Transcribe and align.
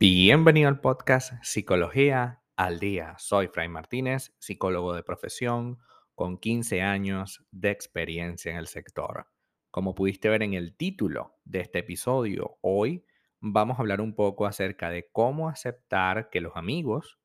Bienvenido 0.00 0.68
al 0.68 0.80
podcast 0.80 1.32
Psicología 1.42 2.42
al 2.54 2.78
Día. 2.78 3.16
Soy 3.18 3.48
Fray 3.48 3.68
Martínez, 3.68 4.32
psicólogo 4.38 4.94
de 4.94 5.02
profesión 5.02 5.78
con 6.14 6.38
15 6.38 6.82
años 6.82 7.44
de 7.50 7.70
experiencia 7.70 8.52
en 8.52 8.58
el 8.58 8.68
sector. 8.68 9.26
Como 9.70 9.94
pudiste 9.94 10.28
ver 10.28 10.42
en 10.42 10.54
el 10.54 10.76
título 10.76 11.36
de 11.44 11.60
este 11.60 11.80
episodio, 11.80 12.58
hoy 12.60 13.04
vamos 13.40 13.78
a 13.78 13.80
hablar 13.80 14.00
un 14.00 14.14
poco 14.14 14.46
acerca 14.46 14.90
de 14.90 15.08
cómo 15.10 15.48
aceptar 15.48 16.30
que 16.30 16.40
los 16.40 16.56
amigos 16.56 17.18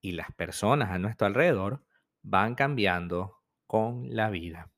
y 0.00 0.12
las 0.12 0.32
personas 0.32 0.90
a 0.92 0.98
nuestro 0.98 1.26
alrededor 1.26 1.84
van 2.22 2.54
cambiando 2.54 3.42
con 3.66 4.14
la 4.14 4.30
vida. 4.30 4.70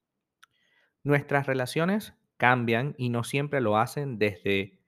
Nuestras 1.08 1.46
relaciones 1.46 2.12
cambian 2.36 2.94
y 2.98 3.08
no 3.08 3.24
siempre 3.24 3.62
lo 3.62 3.78
hacen 3.78 4.18
desde 4.18 4.78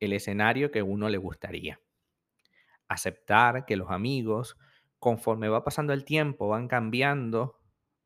el 0.00 0.14
escenario 0.14 0.70
que 0.70 0.80
uno 0.80 1.10
le 1.10 1.18
gustaría. 1.18 1.78
Aceptar 2.88 3.66
que 3.66 3.76
los 3.76 3.90
amigos, 3.90 4.56
conforme 4.98 5.50
va 5.50 5.62
pasando 5.62 5.92
el 5.92 6.06
tiempo, 6.06 6.48
van 6.48 6.66
cambiando 6.66 7.60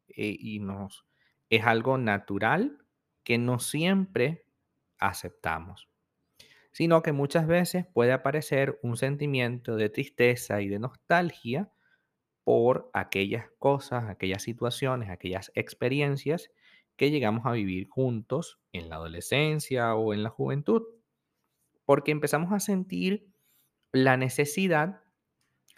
eh, 0.08 0.36
y 0.36 0.58
nos 0.58 1.06
es 1.48 1.64
algo 1.64 1.96
natural 1.96 2.84
que 3.22 3.38
no 3.38 3.60
siempre 3.60 4.44
aceptamos, 4.98 5.88
sino 6.72 7.02
que 7.02 7.12
muchas 7.12 7.46
veces 7.46 7.86
puede 7.86 8.10
aparecer 8.10 8.80
un 8.82 8.96
sentimiento 8.96 9.76
de 9.76 9.90
tristeza 9.90 10.60
y 10.60 10.66
de 10.66 10.80
nostalgia 10.80 11.70
por 12.42 12.90
aquellas 12.94 13.48
cosas, 13.60 14.08
aquellas 14.08 14.42
situaciones, 14.42 15.08
aquellas 15.08 15.52
experiencias 15.54 16.50
que 16.98 17.10
llegamos 17.10 17.46
a 17.46 17.52
vivir 17.52 17.88
juntos 17.88 18.60
en 18.72 18.90
la 18.90 18.96
adolescencia 18.96 19.94
o 19.94 20.12
en 20.12 20.22
la 20.22 20.28
juventud 20.28 20.82
porque 21.88 22.10
empezamos 22.10 22.52
a 22.52 22.60
sentir 22.60 23.32
la 23.92 24.18
necesidad 24.18 25.00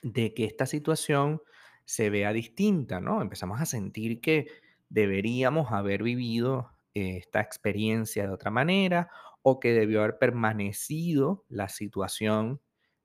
de 0.02 0.34
que 0.34 0.44
esta 0.44 0.66
situación 0.66 1.40
se 1.84 2.10
vea 2.10 2.32
distinta, 2.32 3.00
¿no? 3.00 3.22
Empezamos 3.22 3.60
a 3.60 3.64
sentir 3.64 4.20
que 4.20 4.48
deberíamos 4.88 5.70
haber 5.70 6.02
vivido 6.02 6.72
eh, 6.94 7.18
esta 7.18 7.40
experiencia 7.40 8.27
de 8.27 8.32
otra 8.32 8.50
manera 8.50 9.08
o 9.42 9.60
que 9.60 9.72
debió 9.72 10.00
haber 10.00 10.18
permanecido 10.18 11.44
la 11.48 11.68
situación 11.68 12.60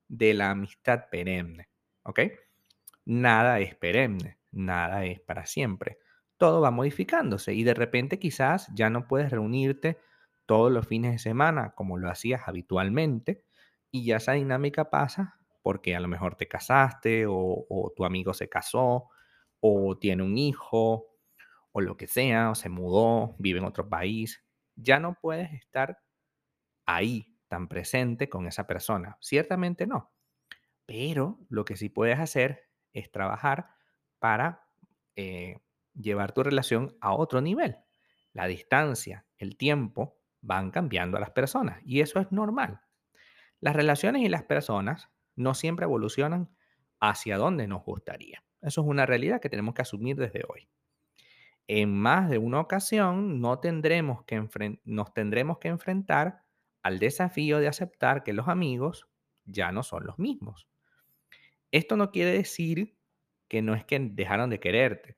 de 0.08 0.34
la 0.34 0.50
amistad 0.50 1.04
perenne, 1.08 1.68
¿ok? 2.02 2.20
Nada 3.04 3.60
es 3.60 3.76
perenne, 3.76 4.38
nada 4.50 5.04
es 5.04 5.20
para 5.20 5.46
siempre. 5.46 5.98
Todo 6.38 6.60
va 6.60 6.70
modificándose 6.70 7.54
y 7.54 7.64
de 7.64 7.74
repente 7.74 8.18
quizás 8.18 8.68
ya 8.74 8.90
no 8.90 9.06
puedes 9.06 9.30
reunirte 9.30 9.98
todos 10.46 10.70
los 10.70 10.86
fines 10.86 11.12
de 11.12 11.18
semana 11.18 11.74
como 11.74 11.98
lo 11.98 12.10
hacías 12.10 12.42
habitualmente 12.46 13.44
y 13.90 14.04
ya 14.04 14.16
esa 14.16 14.32
dinámica 14.32 14.90
pasa 14.90 15.38
porque 15.62 15.96
a 15.96 16.00
lo 16.00 16.06
mejor 16.06 16.36
te 16.36 16.46
casaste 16.46 17.24
o, 17.28 17.92
tu 17.96 18.04
amigo 18.04 18.32
se 18.34 18.48
casó 18.48 19.08
o 19.58 19.98
tiene 19.98 20.22
un 20.22 20.38
hijo 20.38 21.08
o 21.72 21.80
lo 21.80 21.96
que 21.96 22.06
sea, 22.06 22.50
o 22.50 22.54
se 22.54 22.68
mudó, 22.68 23.34
vive 23.40 23.58
en 23.58 23.64
otro 23.64 23.88
país. 23.88 24.44
Ya 24.76 25.00
no 25.00 25.18
puedes 25.20 25.52
estar 25.52 25.98
ahí 26.86 27.36
tan 27.48 27.66
presente 27.66 28.28
con 28.28 28.46
esa 28.46 28.68
persona. 28.68 29.18
Ciertamente 29.20 29.88
no. 29.88 30.12
Pero 30.86 31.40
lo 31.48 31.64
que 31.64 31.76
sí 31.76 31.88
puedes 31.88 32.20
hacer 32.20 32.70
es 32.92 33.10
trabajar 33.10 33.70
para 34.20 34.68
eh, 35.16 35.58
llevar 35.98 36.32
tu 36.32 36.42
relación 36.42 36.96
a 37.00 37.14
otro 37.14 37.40
nivel. 37.40 37.76
La 38.32 38.46
distancia, 38.46 39.26
el 39.38 39.56
tiempo 39.56 40.18
van 40.40 40.70
cambiando 40.70 41.16
a 41.16 41.20
las 41.20 41.30
personas 41.30 41.80
y 41.84 42.00
eso 42.00 42.20
es 42.20 42.30
normal. 42.30 42.80
Las 43.60 43.74
relaciones 43.74 44.22
y 44.22 44.28
las 44.28 44.42
personas 44.42 45.10
no 45.34 45.54
siempre 45.54 45.84
evolucionan 45.84 46.50
hacia 47.00 47.36
donde 47.36 47.66
nos 47.66 47.84
gustaría. 47.84 48.44
Eso 48.60 48.80
es 48.82 48.86
una 48.86 49.06
realidad 49.06 49.40
que 49.40 49.48
tenemos 49.48 49.74
que 49.74 49.82
asumir 49.82 50.16
desde 50.16 50.42
hoy. 50.48 50.68
En 51.68 51.92
más 51.94 52.30
de 52.30 52.38
una 52.38 52.60
ocasión 52.60 53.40
no 53.40 53.58
tendremos 53.58 54.24
que 54.24 54.48
nos 54.84 55.14
tendremos 55.14 55.58
que 55.58 55.68
enfrentar 55.68 56.42
al 56.82 56.98
desafío 56.98 57.58
de 57.58 57.68
aceptar 57.68 58.22
que 58.22 58.32
los 58.32 58.48
amigos 58.48 59.08
ya 59.44 59.72
no 59.72 59.82
son 59.82 60.06
los 60.06 60.18
mismos. 60.18 60.68
Esto 61.72 61.96
no 61.96 62.10
quiere 62.10 62.30
decir 62.30 62.96
que 63.48 63.62
no 63.62 63.74
es 63.74 63.84
que 63.84 63.98
dejaron 63.98 64.50
de 64.50 64.60
quererte, 64.60 65.16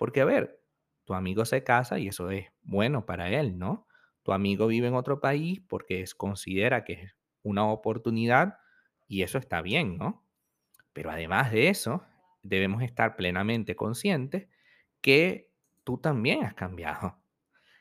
porque 0.00 0.22
a 0.22 0.24
ver, 0.24 0.64
tu 1.04 1.12
amigo 1.12 1.44
se 1.44 1.62
casa 1.62 1.98
y 1.98 2.08
eso 2.08 2.30
es 2.30 2.46
bueno 2.62 3.04
para 3.04 3.28
él, 3.28 3.58
¿no? 3.58 3.86
Tu 4.22 4.32
amigo 4.32 4.66
vive 4.66 4.88
en 4.88 4.94
otro 4.94 5.20
país 5.20 5.60
porque 5.68 6.00
es, 6.00 6.14
considera 6.14 6.84
que 6.84 6.94
es 6.94 7.16
una 7.42 7.66
oportunidad 7.66 8.56
y 9.08 9.24
eso 9.24 9.36
está 9.36 9.60
bien, 9.60 9.98
¿no? 9.98 10.26
Pero 10.94 11.10
además 11.10 11.52
de 11.52 11.68
eso, 11.68 12.02
debemos 12.42 12.82
estar 12.82 13.14
plenamente 13.14 13.76
conscientes 13.76 14.48
que 15.02 15.52
tú 15.84 15.98
también 15.98 16.44
has 16.44 16.54
cambiado, 16.54 17.18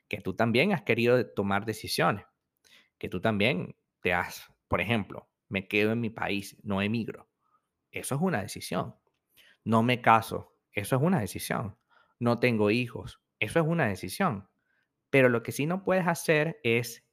que 0.09 0.19
tú 0.19 0.34
también 0.34 0.74
has 0.74 0.81
querido 0.81 1.25
tomar 1.25 1.63
decisiones, 1.63 2.25
que 2.97 3.08
tú 3.08 3.22
también 3.22 3.78
te 4.02 4.12
has, 4.12 4.52
por 4.68 4.81
ejemplo, 4.81 5.29
me 5.47 5.69
quedo 5.69 5.94
en 5.94 6.02
mi 6.02 6.09
país, 6.09 6.58
no 6.63 6.81
emigro. 6.81 7.29
Eso 7.91 8.16
es 8.16 8.22
una 8.22 8.41
decisión. 8.41 8.94
No 9.63 9.84
me 9.84 10.02
caso, 10.02 10.58
eso 10.74 10.97
es 10.97 11.02
una 11.02 11.22
decisión. 11.22 11.78
No 12.19 12.40
tengo 12.40 12.72
hijos, 12.72 13.22
eso 13.40 13.59
es 13.59 13.66
una 13.68 13.88
decisión. 13.88 14.50
Pero 15.09 15.30
lo 15.30 15.44
que 15.44 15.52
sí 15.53 15.66
no 15.66 15.84
puedes 15.84 16.07
hacer 16.07 16.59
es 16.63 17.06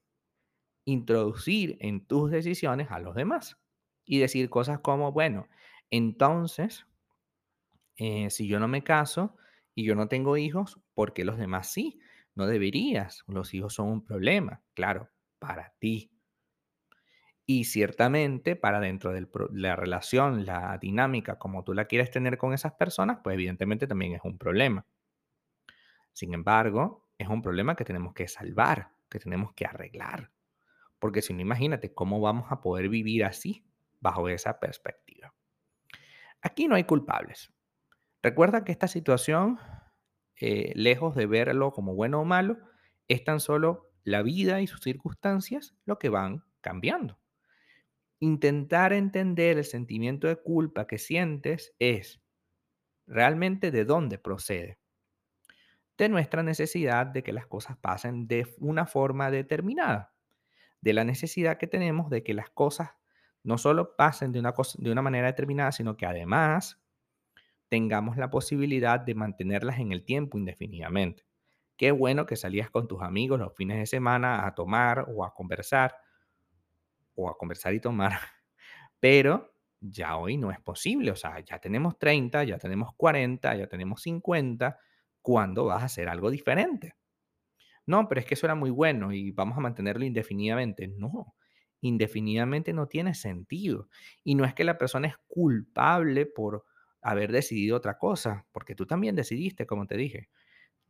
introducir 0.86 1.76
en 1.80 2.06
tus 2.06 2.30
decisiones 2.30 2.90
a 2.90 3.00
los 3.00 3.14
demás 3.14 3.58
y 4.04 4.18
decir 4.20 4.50
cosas 4.50 4.80
como, 4.80 5.12
bueno, 5.12 5.48
entonces, 5.90 6.86
eh, 7.96 8.30
si 8.30 8.46
yo 8.48 8.60
no 8.60 8.68
me 8.68 8.82
caso 8.84 9.36
y 9.74 9.84
yo 9.84 9.94
no 9.94 10.08
tengo 10.08 10.36
hijos, 10.36 10.80
¿por 10.94 11.12
qué 11.12 11.24
los 11.24 11.38
demás 11.38 11.70
sí? 11.72 12.00
No 12.34 12.46
deberías. 12.46 13.24
Los 13.26 13.54
hijos 13.54 13.74
son 13.74 13.88
un 13.88 14.04
problema, 14.04 14.62
claro, 14.74 15.10
para 15.38 15.74
ti. 15.78 16.10
Y 17.44 17.64
ciertamente 17.64 18.54
para 18.56 18.78
dentro 18.80 19.12
de 19.12 19.26
la 19.52 19.74
relación, 19.76 20.44
la 20.46 20.78
dinámica 20.80 21.38
como 21.38 21.64
tú 21.64 21.74
la 21.74 21.86
quieres 21.86 22.10
tener 22.10 22.38
con 22.38 22.52
esas 22.52 22.72
personas, 22.74 23.18
pues 23.22 23.34
evidentemente 23.34 23.86
también 23.86 24.12
es 24.14 24.20
un 24.24 24.38
problema. 24.38 24.86
Sin 26.16 26.32
embargo, 26.32 27.10
es 27.18 27.28
un 27.28 27.42
problema 27.42 27.76
que 27.76 27.84
tenemos 27.84 28.14
que 28.14 28.26
salvar, 28.26 28.90
que 29.10 29.18
tenemos 29.18 29.52
que 29.52 29.66
arreglar. 29.66 30.30
Porque 30.98 31.20
si 31.20 31.34
no, 31.34 31.42
imagínate 31.42 31.92
cómo 31.92 32.22
vamos 32.22 32.50
a 32.50 32.62
poder 32.62 32.88
vivir 32.88 33.22
así, 33.22 33.66
bajo 34.00 34.26
esa 34.30 34.58
perspectiva. 34.58 35.34
Aquí 36.40 36.68
no 36.68 36.74
hay 36.74 36.84
culpables. 36.84 37.52
Recuerda 38.22 38.64
que 38.64 38.72
esta 38.72 38.88
situación, 38.88 39.58
eh, 40.40 40.72
lejos 40.74 41.14
de 41.16 41.26
verlo 41.26 41.70
como 41.72 41.94
bueno 41.94 42.22
o 42.22 42.24
malo, 42.24 42.56
es 43.08 43.22
tan 43.22 43.38
solo 43.38 43.92
la 44.02 44.22
vida 44.22 44.62
y 44.62 44.66
sus 44.66 44.80
circunstancias 44.80 45.74
lo 45.84 45.98
que 45.98 46.08
van 46.08 46.44
cambiando. 46.62 47.18
Intentar 48.20 48.94
entender 48.94 49.58
el 49.58 49.66
sentimiento 49.66 50.28
de 50.28 50.36
culpa 50.36 50.86
que 50.86 50.96
sientes 50.96 51.74
es 51.78 52.22
realmente 53.06 53.70
de 53.70 53.84
dónde 53.84 54.16
procede 54.16 54.78
de 55.98 56.08
nuestra 56.08 56.42
necesidad 56.42 57.06
de 57.06 57.22
que 57.22 57.32
las 57.32 57.46
cosas 57.46 57.76
pasen 57.78 58.26
de 58.26 58.54
una 58.58 58.86
forma 58.86 59.30
determinada, 59.30 60.14
de 60.80 60.92
la 60.92 61.04
necesidad 61.04 61.58
que 61.58 61.66
tenemos 61.66 62.10
de 62.10 62.22
que 62.22 62.34
las 62.34 62.50
cosas 62.50 62.90
no 63.42 63.58
solo 63.58 63.96
pasen 63.96 64.32
de 64.32 64.40
una, 64.40 64.54
de 64.78 64.90
una 64.90 65.02
manera 65.02 65.28
determinada, 65.28 65.72
sino 65.72 65.96
que 65.96 66.06
además 66.06 66.80
tengamos 67.68 68.16
la 68.16 68.30
posibilidad 68.30 69.00
de 69.00 69.14
mantenerlas 69.14 69.78
en 69.78 69.92
el 69.92 70.04
tiempo 70.04 70.38
indefinidamente. 70.38 71.24
Qué 71.76 71.90
bueno 71.92 72.26
que 72.26 72.36
salías 72.36 72.70
con 72.70 72.88
tus 72.88 73.02
amigos 73.02 73.38
los 73.38 73.54
fines 73.54 73.78
de 73.78 73.86
semana 73.86 74.46
a 74.46 74.54
tomar 74.54 75.06
o 75.08 75.24
a 75.24 75.34
conversar, 75.34 75.96
o 77.14 77.28
a 77.28 77.36
conversar 77.36 77.74
y 77.74 77.80
tomar, 77.80 78.12
pero 79.00 79.54
ya 79.80 80.16
hoy 80.16 80.36
no 80.36 80.50
es 80.50 80.60
posible, 80.60 81.10
o 81.10 81.16
sea, 81.16 81.40
ya 81.40 81.58
tenemos 81.58 81.98
30, 81.98 82.44
ya 82.44 82.58
tenemos 82.58 82.94
40, 82.96 83.56
ya 83.56 83.66
tenemos 83.66 84.02
50, 84.02 84.78
¿cuándo 85.26 85.66
vas 85.66 85.82
a 85.82 85.86
hacer 85.86 86.08
algo 86.08 86.30
diferente? 86.30 86.94
No, 87.86 88.08
pero 88.08 88.20
es 88.20 88.26
que 88.26 88.34
eso 88.34 88.46
era 88.46 88.54
muy 88.54 88.70
bueno 88.70 89.12
y 89.12 89.30
vamos 89.32 89.56
a 89.56 89.60
mantenerlo 89.60 90.04
indefinidamente. 90.04 90.88
No, 90.88 91.34
indefinidamente 91.80 92.72
no 92.72 92.88
tiene 92.88 93.14
sentido. 93.14 93.88
Y 94.24 94.34
no 94.34 94.44
es 94.44 94.54
que 94.54 94.64
la 94.64 94.78
persona 94.78 95.08
es 95.08 95.16
culpable 95.28 96.26
por 96.26 96.64
haber 97.02 97.30
decidido 97.32 97.76
otra 97.76 97.98
cosa, 97.98 98.46
porque 98.52 98.74
tú 98.74 98.86
también 98.86 99.14
decidiste, 99.16 99.66
como 99.66 99.86
te 99.86 99.96
dije. 99.96 100.28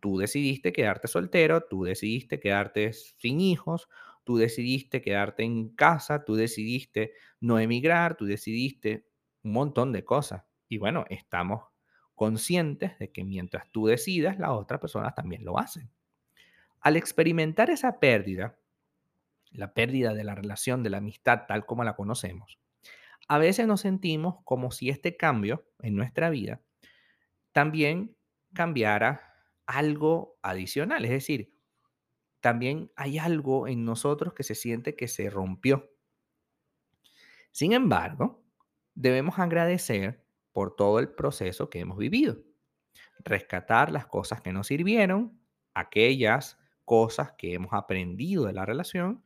Tú 0.00 0.18
decidiste 0.18 0.72
quedarte 0.72 1.08
soltero, 1.08 1.62
tú 1.68 1.84
decidiste 1.84 2.40
quedarte 2.40 2.92
sin 2.92 3.40
hijos, 3.40 3.88
tú 4.24 4.36
decidiste 4.36 5.02
quedarte 5.02 5.42
en 5.44 5.70
casa, 5.74 6.24
tú 6.24 6.34
decidiste 6.36 7.12
no 7.40 7.58
emigrar, 7.58 8.16
tú 8.16 8.26
decidiste 8.26 9.06
un 9.42 9.52
montón 9.52 9.92
de 9.92 10.04
cosas. 10.04 10.44
Y 10.68 10.78
bueno, 10.78 11.04
estamos 11.10 11.62
conscientes 12.16 12.98
de 12.98 13.12
que 13.12 13.22
mientras 13.22 13.70
tú 13.70 13.86
decidas, 13.86 14.38
las 14.40 14.50
otras 14.50 14.80
personas 14.80 15.14
también 15.14 15.44
lo 15.44 15.58
hacen. 15.58 15.88
Al 16.80 16.96
experimentar 16.96 17.70
esa 17.70 18.00
pérdida, 18.00 18.58
la 19.52 19.72
pérdida 19.72 20.14
de 20.14 20.24
la 20.24 20.34
relación, 20.34 20.82
de 20.82 20.90
la 20.90 20.98
amistad 20.98 21.42
tal 21.46 21.64
como 21.64 21.84
la 21.84 21.94
conocemos, 21.94 22.58
a 23.28 23.38
veces 23.38 23.66
nos 23.66 23.82
sentimos 23.82 24.36
como 24.44 24.70
si 24.72 24.88
este 24.88 25.16
cambio 25.16 25.64
en 25.80 25.94
nuestra 25.94 26.30
vida 26.30 26.60
también 27.52 28.14
cambiara 28.52 29.34
algo 29.64 30.38
adicional. 30.42 31.04
Es 31.04 31.10
decir, 31.10 31.54
también 32.40 32.92
hay 32.96 33.18
algo 33.18 33.66
en 33.66 33.84
nosotros 33.84 34.34
que 34.34 34.42
se 34.42 34.54
siente 34.54 34.94
que 34.94 35.08
se 35.08 35.30
rompió. 35.30 35.90
Sin 37.52 37.72
embargo, 37.72 38.44
debemos 38.94 39.38
agradecer 39.38 40.25
por 40.56 40.74
todo 40.74 41.00
el 41.00 41.10
proceso 41.10 41.68
que 41.68 41.80
hemos 41.80 41.98
vivido. 41.98 42.38
Rescatar 43.18 43.92
las 43.92 44.06
cosas 44.06 44.40
que 44.40 44.54
nos 44.54 44.68
sirvieron, 44.68 45.38
aquellas 45.74 46.56
cosas 46.86 47.32
que 47.32 47.52
hemos 47.52 47.74
aprendido 47.74 48.46
de 48.46 48.54
la 48.54 48.64
relación 48.64 49.22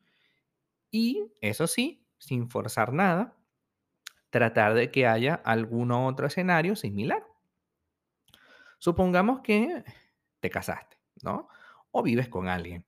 y, 0.91 1.31
eso 1.41 1.69
sí, 1.69 2.05
sin 2.19 2.51
forzar 2.51 2.93
nada, 2.93 3.37
tratar 4.31 4.75
de 4.75 4.91
que 4.91 5.07
haya 5.07 5.35
algún 5.35 5.93
otro 5.93 6.27
escenario 6.27 6.75
similar. 6.75 7.25
Supongamos 8.81 9.39
que 9.43 9.85
te 10.41 10.51
casaste, 10.51 10.99
¿no? 11.23 11.47
O 11.93 12.03
vives 12.03 12.29
con 12.29 12.49
alguien. 12.49 12.85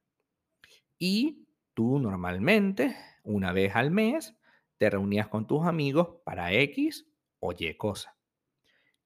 Y 0.98 1.46
tú 1.74 2.00
normalmente, 2.00 2.96
una 3.22 3.52
vez 3.52 3.76
al 3.76 3.92
mes, 3.92 4.36
te 4.78 4.90
reunías 4.90 5.28
con 5.28 5.46
tus 5.46 5.64
amigos 5.64 6.16
para 6.24 6.52
X 6.52 7.06
o 7.38 7.52
Y 7.56 7.72
cosa. 7.76 8.16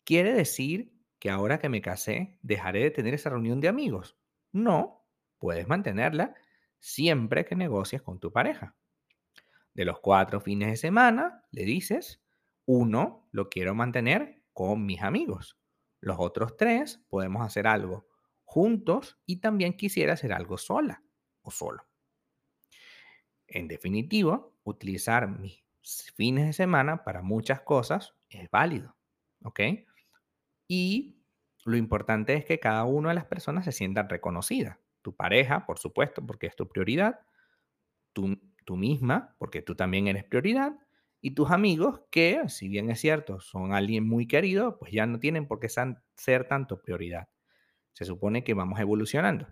¿Quiere 0.07 0.33
decir 0.33 0.93
que 1.19 1.31
ahora 1.31 1.59
que 1.59 1.69
me 1.69 1.83
casé, 1.83 2.39
dejaré 2.41 2.85
de 2.85 2.93
tener 2.93 3.13
esa 3.13 3.29
reunión 3.29 3.61
de 3.61 3.67
amigos? 3.67 4.17
No, 4.53 5.05
puedes 5.39 5.67
mantenerla 5.67 6.37
siempre 6.79 7.45
que 7.45 7.57
negocies 7.57 8.03
con 8.03 8.21
tu 8.21 8.31
pareja. 8.31 8.77
De 9.75 9.85
los 9.85 9.99
cuatro 9.99 10.41
fines 10.41 10.69
de 10.69 10.77
semana, 10.77 11.43
le 11.51 11.65
dices, 11.65 12.23
uno 12.67 13.27
lo 13.33 13.49
quiero 13.49 13.75
mantener 13.75 14.45
con 14.53 14.87
mis 14.87 15.03
amigos. 15.03 15.59
Los 16.01 16.19
otros 16.21 16.57
tres 16.57 17.05
podemos 17.09 17.45
hacer 17.45 17.67
algo 17.67 18.07
juntos 18.45 19.19
y 19.27 19.41
también 19.41 19.77
quisiera 19.77 20.13
hacer 20.13 20.33
algo 20.33 20.57
sola 20.57 21.03
o 21.43 21.51
solo. 21.51 21.85
En 23.49 23.67
definitiva, 23.67 24.47
utilizar 24.63 25.27
mis 25.27 25.65
fines 26.15 26.47
de 26.47 26.53
semana 26.53 27.03
para 27.03 27.23
muchas 27.23 27.63
cosas 27.63 28.15
es 28.31 28.49
válido, 28.53 28.97
¿ok? 29.43 29.61
Y 30.69 31.23
lo 31.65 31.77
importante 31.77 32.35
es 32.35 32.45
que 32.45 32.61
cada 32.61 32.85
una 32.85 33.11
de 33.11 33.15
las 33.17 33.27
personas 33.27 33.65
se 33.65 33.73
sientan 33.73 34.09
reconocidas. 34.09 34.79
Tu 35.03 35.15
pareja, 35.15 35.67
por 35.67 35.79
supuesto, 35.79 36.25
porque 36.25 36.47
es 36.47 36.57
tu 36.57 36.69
prioridad. 36.69 37.21
Tú, 38.13 38.39
tú 38.65 38.77
misma, 38.77 39.37
porque 39.39 39.63
tú 39.63 39.75
también 39.75 40.09
eres 40.09 40.25
prioridad 40.25 40.79
y 41.27 41.33
tus 41.33 41.51
amigos 41.51 42.03
que, 42.11 42.49
si 42.49 42.69
bien 42.69 42.89
es 42.89 43.01
cierto, 43.01 43.41
son 43.41 43.73
alguien 43.73 44.07
muy 44.07 44.29
querido, 44.29 44.79
pues 44.79 44.93
ya 44.93 45.07
no 45.07 45.19
tienen 45.19 45.49
por 45.49 45.59
qué 45.59 45.69
ser 45.69 46.47
tanto 46.47 46.81
prioridad. 46.81 47.29
Se 47.95 48.05
supone 48.05 48.45
que 48.45 48.55
vamos 48.55 48.79
evolucionando. 48.79 49.49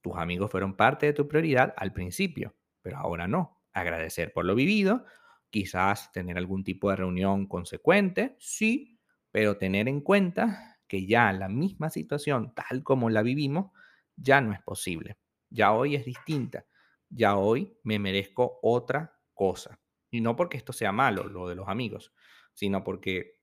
Tus 0.00 0.16
amigos 0.16 0.50
fueron 0.50 0.74
parte 0.74 1.04
de 1.04 1.12
tu 1.12 1.28
prioridad 1.28 1.74
al 1.76 1.92
principio, 1.92 2.54
pero 2.80 2.96
ahora 2.96 3.28
no. 3.28 3.60
Agradecer 3.74 4.32
por 4.32 4.46
lo 4.46 4.54
vivido, 4.54 5.04
quizás 5.50 6.12
tener 6.12 6.38
algún 6.38 6.64
tipo 6.64 6.88
de 6.88 6.96
reunión 6.96 7.46
consecuente, 7.46 8.36
sí, 8.38 8.95
pero 9.36 9.58
tener 9.58 9.86
en 9.86 10.00
cuenta 10.00 10.78
que 10.88 11.06
ya 11.06 11.30
la 11.30 11.50
misma 11.50 11.90
situación, 11.90 12.54
tal 12.54 12.82
como 12.82 13.10
la 13.10 13.20
vivimos, 13.20 13.70
ya 14.16 14.40
no 14.40 14.54
es 14.54 14.62
posible. 14.62 15.18
Ya 15.50 15.74
hoy 15.74 15.94
es 15.94 16.06
distinta. 16.06 16.64
Ya 17.10 17.36
hoy 17.36 17.76
me 17.82 17.98
merezco 17.98 18.58
otra 18.62 19.20
cosa. 19.34 19.78
Y 20.10 20.22
no 20.22 20.36
porque 20.36 20.56
esto 20.56 20.72
sea 20.72 20.90
malo, 20.90 21.24
lo 21.24 21.48
de 21.48 21.54
los 21.54 21.68
amigos, 21.68 22.14
sino 22.54 22.82
porque 22.82 23.42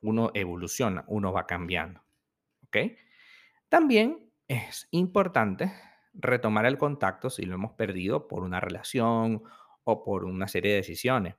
uno 0.00 0.30
evoluciona, 0.32 1.04
uno 1.06 1.34
va 1.34 1.46
cambiando. 1.46 2.02
¿Ok? 2.64 2.78
También 3.68 4.32
es 4.48 4.88
importante 4.90 5.70
retomar 6.14 6.64
el 6.64 6.78
contacto 6.78 7.28
si 7.28 7.42
lo 7.42 7.56
hemos 7.56 7.72
perdido 7.72 8.26
por 8.26 8.42
una 8.42 8.58
relación 8.58 9.42
o 9.84 10.02
por 10.02 10.24
una 10.24 10.48
serie 10.48 10.70
de 10.70 10.78
decisiones. 10.78 11.34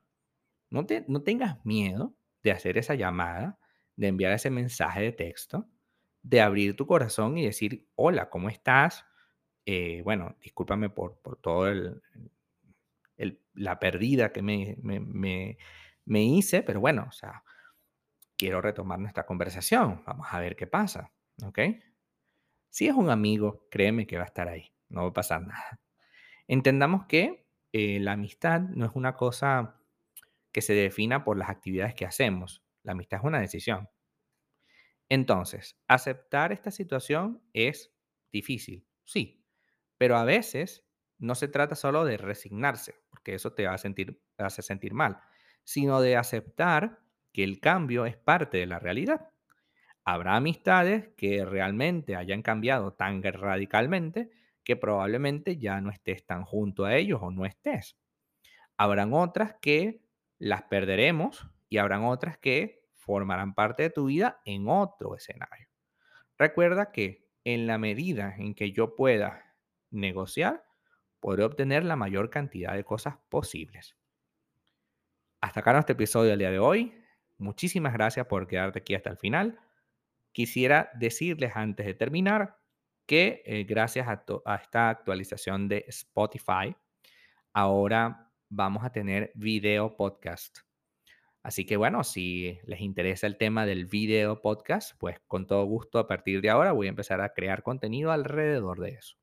No, 0.69 0.85
te, 0.85 1.03
no 1.07 1.23
tengas 1.23 1.65
miedo 1.65 2.15
de 2.43 2.51
hacer 2.51 2.77
esa 2.77 2.93
llamada, 2.93 3.57
de 3.95 4.07
enviar 4.07 4.33
ese 4.33 4.49
mensaje 4.49 5.01
de 5.01 5.11
texto, 5.11 5.67
de 6.23 6.41
abrir 6.41 6.75
tu 6.75 6.87
corazón 6.87 7.37
y 7.37 7.45
decir, 7.45 7.87
hola, 7.95 8.29
¿cómo 8.29 8.49
estás? 8.49 9.05
Eh, 9.65 10.01
bueno, 10.03 10.35
discúlpame 10.41 10.89
por, 10.89 11.19
por 11.19 11.37
todo 11.37 11.67
el, 11.67 12.01
la 13.53 13.79
pérdida 13.79 14.31
que 14.31 14.41
me, 14.41 14.77
me, 14.81 16.23
hice, 16.23 16.63
pero 16.63 16.79
bueno, 16.79 17.05
o 17.07 17.11
sea, 17.11 17.43
quiero 18.37 18.61
retomar 18.61 18.99
nuestra 18.99 19.25
conversación. 19.25 20.03
Vamos 20.05 20.27
a 20.29 20.39
ver 20.39 20.55
qué 20.55 20.67
pasa, 20.67 21.11
¿ok? 21.43 21.59
Si 22.69 22.87
es 22.87 22.95
un 22.95 23.09
amigo, 23.09 23.67
créeme 23.69 24.07
que 24.07 24.17
va 24.17 24.23
a 24.23 24.27
estar 24.27 24.47
ahí, 24.47 24.73
no 24.89 25.03
va 25.03 25.09
a 25.09 25.13
pasar 25.13 25.41
nada. 25.41 25.79
Entendamos 26.47 27.05
que 27.05 27.45
eh, 27.73 27.99
la 27.99 28.13
amistad 28.13 28.61
no 28.61 28.85
es 28.85 28.91
una 28.95 29.15
cosa 29.15 29.75
que 30.51 30.61
se 30.61 30.73
defina 30.73 31.23
por 31.23 31.37
las 31.37 31.49
actividades 31.49 31.95
que 31.95 32.05
hacemos. 32.05 32.63
La 32.83 32.93
amistad 32.93 33.19
es 33.19 33.25
una 33.25 33.39
decisión. 33.39 33.89
Entonces, 35.09 35.77
aceptar 35.87 36.51
esta 36.51 36.71
situación 36.71 37.41
es 37.53 37.93
difícil, 38.31 38.87
sí, 39.03 39.45
pero 39.97 40.15
a 40.17 40.23
veces 40.23 40.85
no 41.17 41.35
se 41.35 41.47
trata 41.47 41.75
solo 41.75 42.05
de 42.05 42.17
resignarse, 42.17 42.95
porque 43.09 43.35
eso 43.35 43.53
te 43.53 43.67
va 43.67 43.73
a 43.73 43.77
sentir, 43.77 44.21
hace 44.37 44.61
sentir 44.61 44.93
mal, 44.93 45.19
sino 45.63 46.01
de 46.01 46.17
aceptar 46.17 46.99
que 47.33 47.43
el 47.43 47.59
cambio 47.59 48.05
es 48.05 48.17
parte 48.17 48.57
de 48.57 48.65
la 48.65 48.79
realidad. 48.79 49.29
Habrá 50.03 50.35
amistades 50.35 51.09
que 51.15 51.45
realmente 51.45 52.15
hayan 52.15 52.41
cambiado 52.41 52.93
tan 52.93 53.21
radicalmente 53.21 54.31
que 54.63 54.75
probablemente 54.75 55.57
ya 55.57 55.81
no 55.81 55.91
estés 55.91 56.25
tan 56.25 56.43
junto 56.43 56.85
a 56.85 56.95
ellos 56.95 57.19
o 57.21 57.31
no 57.31 57.45
estés. 57.45 57.97
Habrán 58.77 59.13
otras 59.13 59.55
que 59.61 60.01
las 60.39 60.63
perderemos 60.63 61.47
y 61.71 61.77
habrán 61.77 62.03
otras 62.03 62.37
que 62.37 62.83
formarán 62.97 63.55
parte 63.55 63.83
de 63.83 63.89
tu 63.89 64.05
vida 64.05 64.41
en 64.43 64.67
otro 64.67 65.15
escenario. 65.15 65.69
Recuerda 66.37 66.91
que 66.91 67.29
en 67.45 67.65
la 67.65 67.77
medida 67.77 68.35
en 68.37 68.53
que 68.53 68.73
yo 68.73 68.95
pueda 68.95 69.55
negociar, 69.89 70.65
podré 71.21 71.45
obtener 71.45 71.85
la 71.85 71.95
mayor 71.95 72.29
cantidad 72.29 72.75
de 72.75 72.83
cosas 72.83 73.15
posibles. 73.29 73.95
Hasta 75.39 75.61
acá 75.61 75.71
nuestro 75.71 75.93
episodio 75.93 76.31
del 76.31 76.39
día 76.39 76.51
de 76.51 76.59
hoy. 76.59 76.93
Muchísimas 77.37 77.93
gracias 77.93 78.27
por 78.27 78.47
quedarte 78.47 78.79
aquí 78.79 78.93
hasta 78.93 79.09
el 79.09 79.17
final. 79.17 79.57
Quisiera 80.33 80.91
decirles 80.95 81.53
antes 81.55 81.85
de 81.85 81.93
terminar 81.93 82.57
que 83.05 83.43
eh, 83.45 83.63
gracias 83.63 84.09
a, 84.09 84.25
a 84.45 84.55
esta 84.55 84.89
actualización 84.89 85.69
de 85.69 85.85
Spotify, 85.87 86.75
ahora 87.53 88.29
vamos 88.49 88.83
a 88.83 88.91
tener 88.91 89.31
video 89.35 89.95
podcast. 89.95 90.70
Así 91.43 91.65
que 91.65 91.75
bueno, 91.75 92.03
si 92.03 92.59
les 92.65 92.81
interesa 92.81 93.25
el 93.25 93.37
tema 93.37 93.65
del 93.65 93.87
video 93.87 94.41
podcast, 94.41 94.95
pues 94.99 95.19
con 95.27 95.47
todo 95.47 95.65
gusto 95.65 95.97
a 95.97 96.07
partir 96.07 96.41
de 96.41 96.51
ahora 96.51 96.71
voy 96.71 96.85
a 96.87 96.91
empezar 96.91 97.19
a 97.21 97.33
crear 97.33 97.63
contenido 97.63 98.11
alrededor 98.11 98.79
de 98.79 98.91
eso. 98.91 99.17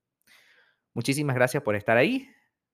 Muchísimas 0.94 1.36
gracias 1.36 1.62
por 1.62 1.76
estar 1.76 1.96
ahí. 1.96 2.28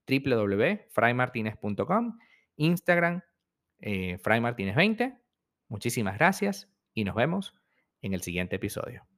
www.fraymartinez.com, 0.06 2.18
Instagram, 2.56 3.22
eh, 3.80 4.18
fraymartinez20. 4.18 5.18
Muchísimas 5.68 6.18
gracias 6.18 6.70
y 6.94 7.04
nos 7.04 7.14
vemos 7.14 7.54
en 8.00 8.14
el 8.14 8.22
siguiente 8.22 8.56
episodio. 8.56 9.13